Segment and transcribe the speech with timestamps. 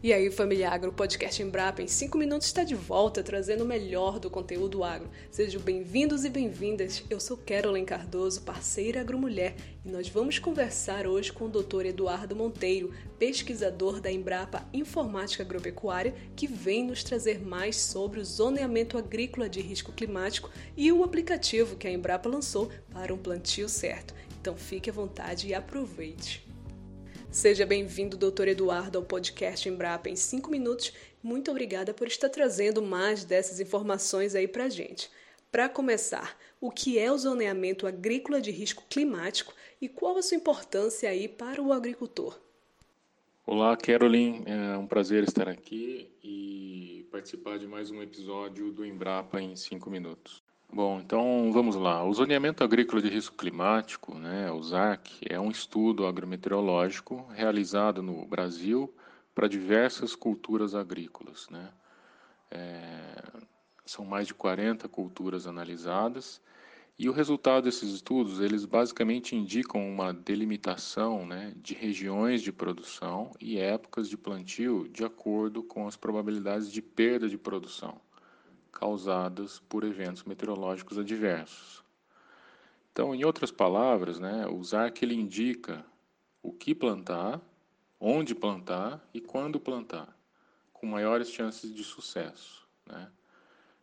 [0.00, 3.66] E aí, família Agro, o podcast Embrapa em 5 minutos está de volta trazendo o
[3.66, 5.10] melhor do conteúdo agro.
[5.28, 7.02] Sejam bem-vindos e bem-vindas.
[7.10, 11.86] Eu sou Carolyn Cardoso, parceira agromulher, e nós vamos conversar hoje com o Dr.
[11.86, 18.96] Eduardo Monteiro, pesquisador da Embrapa Informática Agropecuária, que vem nos trazer mais sobre o zoneamento
[18.96, 24.14] agrícola de risco climático e o aplicativo que a Embrapa lançou para um plantio certo.
[24.40, 26.47] Então fique à vontade e aproveite.
[27.30, 30.94] Seja bem-vindo, doutor Eduardo, ao podcast Embrapa em 5 minutos.
[31.22, 35.10] Muito obrigada por estar trazendo mais dessas informações aí para gente.
[35.52, 40.38] Para começar, o que é o zoneamento agrícola de risco climático e qual a sua
[40.38, 42.40] importância aí para o agricultor?
[43.46, 44.42] Olá, Carolyn.
[44.46, 49.90] É um prazer estar aqui e participar de mais um episódio do Embrapa em 5
[49.90, 50.42] minutos.
[50.70, 52.04] Bom, então vamos lá.
[52.04, 58.26] O zoneamento agrícola de risco climático, né, o ZAC, é um estudo agrometeorológico realizado no
[58.26, 58.94] Brasil
[59.34, 61.48] para diversas culturas agrícolas.
[61.48, 61.72] Né?
[62.50, 63.22] É,
[63.86, 66.40] são mais de 40 culturas analisadas
[66.98, 73.32] e o resultado desses estudos, eles basicamente indicam uma delimitação né, de regiões de produção
[73.40, 77.98] e épocas de plantio de acordo com as probabilidades de perda de produção
[78.78, 81.82] causadas por eventos meteorológicos adversos.
[82.92, 85.84] Então, em outras palavras, né, o ZARC ele indica
[86.40, 87.40] o que plantar,
[87.98, 90.16] onde plantar e quando plantar,
[90.72, 92.66] com maiores chances de sucesso.
[92.86, 93.10] Né?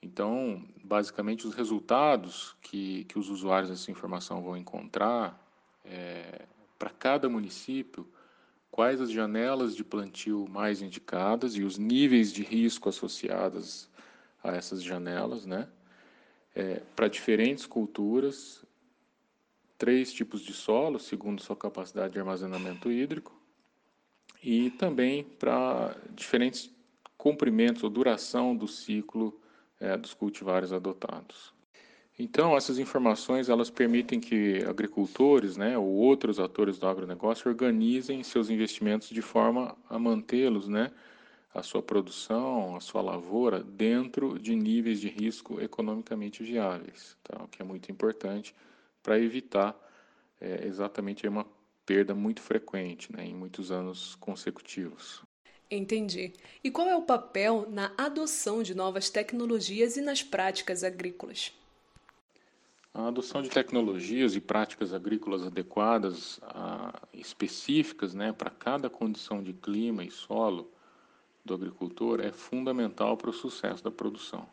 [0.00, 5.38] Então, basicamente, os resultados que, que os usuários dessa informação vão encontrar
[5.84, 6.46] é,
[6.78, 8.08] para cada município,
[8.70, 13.87] quais as janelas de plantio mais indicadas e os níveis de risco associados
[14.42, 15.68] a essas janelas, né?
[16.54, 18.64] É, para diferentes culturas,
[19.76, 23.38] três tipos de solo, segundo sua capacidade de armazenamento hídrico,
[24.42, 26.70] e também para diferentes
[27.16, 29.40] comprimentos ou duração do ciclo
[29.80, 31.52] é, dos cultivares adotados.
[32.18, 38.50] Então, essas informações elas permitem que agricultores né, ou outros atores do agronegócio organizem seus
[38.50, 40.90] investimentos de forma a mantê-los né,
[41.54, 47.42] a sua produção, a sua lavoura dentro de níveis de risco economicamente viáveis, tá?
[47.42, 48.54] o que é muito importante
[49.02, 49.76] para evitar
[50.40, 51.46] é, exatamente uma
[51.86, 55.22] perda muito frequente né, em muitos anos consecutivos.
[55.70, 56.32] Entendi.
[56.62, 61.52] E qual é o papel na adoção de novas tecnologias e nas práticas agrícolas?
[62.92, 69.52] A adoção de tecnologias e práticas agrícolas adequadas, a, específicas né, para cada condição de
[69.52, 70.70] clima e solo,
[71.48, 74.46] do agricultor é fundamental para o sucesso da produção.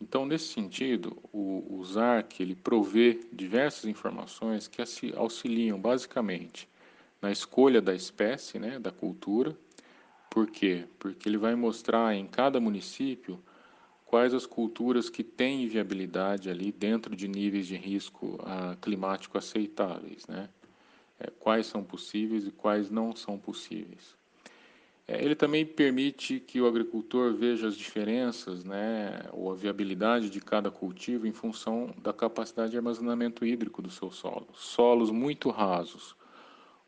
[0.00, 4.82] Então, nesse sentido, o, o ZARC ele provê diversas informações que
[5.14, 6.68] auxiliam basicamente
[7.22, 9.56] na escolha da espécie, né, da cultura.
[10.28, 10.86] Por quê?
[10.98, 13.38] Porque ele vai mostrar em cada município
[14.04, 20.26] quais as culturas que têm viabilidade ali dentro de níveis de risco ah, climático aceitáveis,
[20.26, 20.48] né?
[21.18, 24.16] É, quais são possíveis e quais não são possíveis.
[25.06, 30.40] É, ele também permite que o agricultor veja as diferenças, né, ou a viabilidade de
[30.40, 34.48] cada cultivo em função da capacidade de armazenamento hídrico do seu solo.
[34.54, 36.16] Solos muito rasos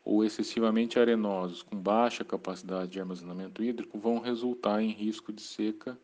[0.03, 5.99] ou excessivamente arenosos, com baixa capacidade de armazenamento hídrico, vão resultar em risco de seca,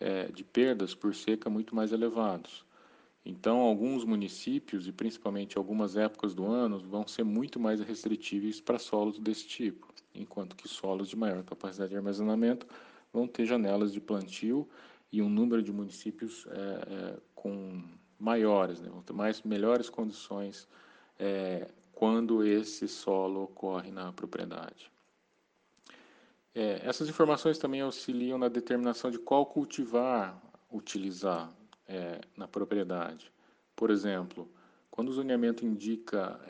[0.00, 2.64] é, de perdas por seca muito mais elevados.
[3.24, 8.78] Então, alguns municípios, e principalmente algumas épocas do ano, vão ser muito mais restritíveis para
[8.78, 12.66] solos desse tipo enquanto que solos de maior capacidade de armazenamento
[13.12, 14.68] vão ter janelas de plantio
[15.10, 17.82] e um número de municípios é, é, com
[18.18, 20.68] maiores, né, vão ter mais melhores condições
[21.18, 24.92] é, quando esse solo ocorre na propriedade.
[26.56, 31.52] Essas informações também auxiliam na determinação de qual cultivar utilizar
[32.36, 33.32] na propriedade.
[33.74, 34.48] Por exemplo,
[34.88, 36.40] quando o zoneamento indica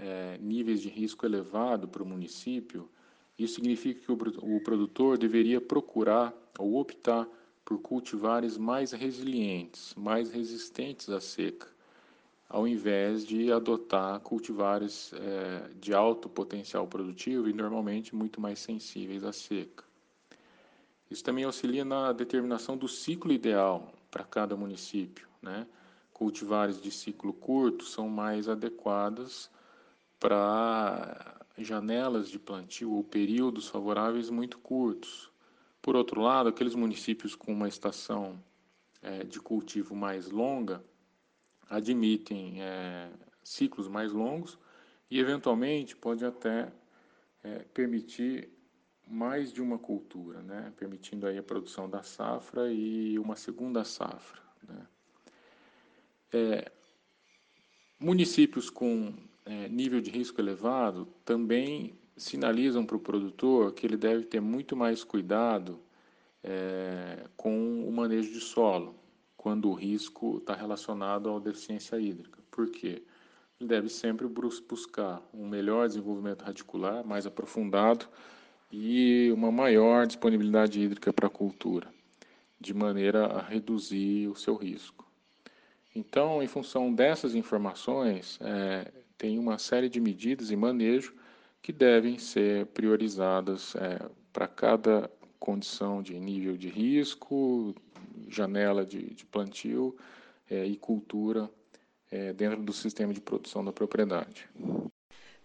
[0.40, 2.86] níveis de risco elevado para o município,
[3.38, 7.28] isso significa que o produtor deveria procurar ou optar
[7.64, 11.66] por cultivares mais resilientes, mais resistentes à seca,
[12.48, 19.24] ao invés de adotar cultivares é, de alto potencial produtivo e normalmente muito mais sensíveis
[19.24, 19.82] à seca.
[21.10, 25.26] Isso também auxilia na determinação do ciclo ideal para cada município.
[25.42, 25.66] Né?
[26.12, 29.50] Cultivares de ciclo curto são mais adequadas
[30.20, 35.30] para janelas de plantio ou períodos favoráveis muito curtos.
[35.80, 38.42] Por outro lado, aqueles municípios com uma estação
[39.02, 40.82] é, de cultivo mais longa
[41.68, 43.10] admitem é,
[43.42, 44.58] ciclos mais longos
[45.10, 46.72] e, eventualmente, pode até
[47.42, 48.48] é, permitir
[49.06, 50.72] mais de uma cultura, né?
[50.76, 54.40] permitindo aí a produção da safra e uma segunda safra.
[54.66, 54.86] Né?
[56.32, 56.72] É,
[57.98, 59.14] municípios com
[59.46, 64.76] é, nível de risco elevado também sinalizam para o produtor que ele deve ter muito
[64.76, 65.80] mais cuidado
[66.42, 68.94] é, com o manejo de solo,
[69.36, 72.38] quando o risco está relacionado à deficiência hídrica.
[72.50, 73.02] Por quê?
[73.60, 78.06] Ele deve sempre buscar um melhor desenvolvimento radicular, mais aprofundado,
[78.70, 81.88] e uma maior disponibilidade hídrica para a cultura,
[82.60, 85.06] de maneira a reduzir o seu risco.
[85.94, 88.90] Então, em função dessas informações, é,
[89.24, 91.14] tem uma série de medidas e manejo
[91.62, 95.10] que devem ser priorizadas é, para cada
[95.40, 97.74] condição de nível de risco,
[98.28, 99.96] janela de, de plantio
[100.50, 101.50] é, e cultura
[102.10, 104.46] é, dentro do sistema de produção da propriedade.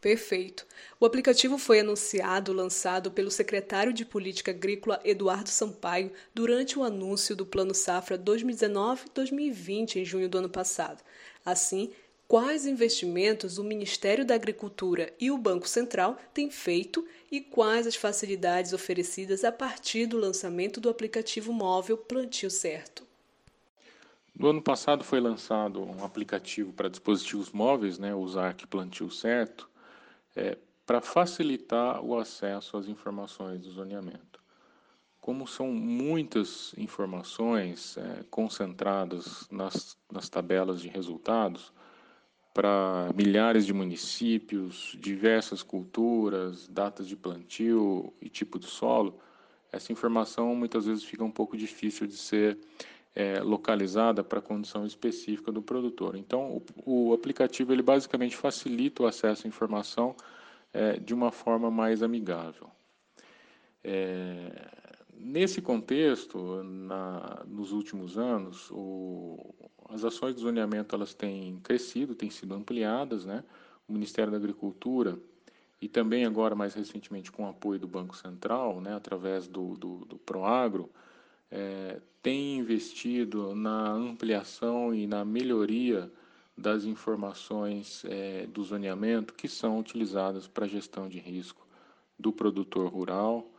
[0.02, 0.68] Perfeito.
[1.00, 7.34] O aplicativo foi anunciado, lançado pelo secretário de Política Agrícola Eduardo Sampaio durante o anúncio
[7.34, 11.02] do Plano Safra 2019-2020 em junho do ano passado.
[11.46, 11.94] Assim,
[12.30, 17.96] quais investimentos o Ministério da Agricultura e o Banco Central têm feito e quais as
[17.96, 23.04] facilidades oferecidas a partir do lançamento do aplicativo móvel Plantio Certo.
[24.38, 29.68] No ano passado foi lançado um aplicativo para dispositivos móveis, né, o ZAC Plantio Certo,
[30.36, 30.56] é,
[30.86, 34.40] para facilitar o acesso às informações do zoneamento.
[35.20, 41.74] Como são muitas informações é, concentradas nas, nas tabelas de resultados,
[42.54, 49.20] para milhares de municípios, diversas culturas, datas de plantio e tipo de solo,
[49.72, 52.58] essa informação muitas vezes fica um pouco difícil de ser
[53.16, 56.16] é, localizada para a condição específica do produtor.
[56.16, 60.16] Então, o, o, aplicativo ele basicamente facilita o acesso à informação
[60.74, 62.70] é, de uma forma mais amigável.
[63.84, 64.89] É,
[65.20, 69.54] nesse contexto, na, nos últimos anos, o,
[69.90, 73.44] as ações de zoneamento elas têm crescido, têm sido ampliadas, né?
[73.88, 75.20] O Ministério da Agricultura
[75.82, 80.06] e também agora mais recentemente com o apoio do Banco Central, né, através do, do,
[80.06, 80.90] do Proagro,
[81.50, 86.12] é, tem investido na ampliação e na melhoria
[86.58, 91.66] das informações é, do zoneamento que são utilizadas para a gestão de risco
[92.20, 93.50] do produtor rural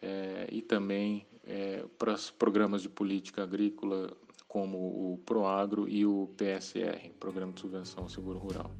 [0.00, 4.16] é, e também é, para os programas de política agrícola
[4.46, 8.70] como o Proagro e o PSR, Programa de Subvenção ao Seguro Rural.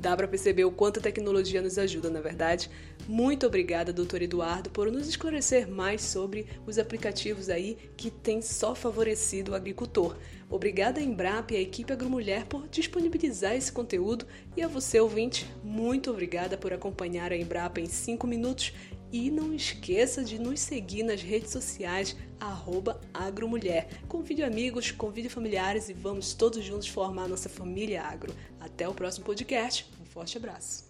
[0.00, 2.70] Dá para perceber o quanto a tecnologia nos ajuda, na verdade?
[3.08, 8.76] Muito obrigada, doutor Eduardo, por nos esclarecer mais sobre os aplicativos aí que têm só
[8.76, 10.16] favorecido o agricultor.
[10.48, 14.24] Obrigada Embrapa e a equipe Agromulher por disponibilizar esse conteúdo
[14.56, 18.72] e a você, ouvinte, muito obrigada por acompanhar a Embrapa em 5 minutos
[19.12, 22.16] e não esqueça de nos seguir nas redes sociais,
[23.12, 23.88] agromulher.
[24.06, 28.34] Convide amigos, convide familiares e vamos todos juntos formar nossa família agro.
[28.60, 29.86] Até o próximo podcast.
[30.00, 30.87] Um forte abraço.